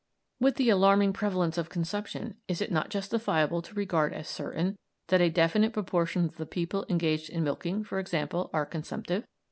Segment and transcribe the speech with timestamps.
[0.39, 5.21] With the alarming prevalence of consumption is it not justifiable to regard as certain that
[5.21, 9.27] a definite proportion of the people engaged in milking, for example, are consumptive?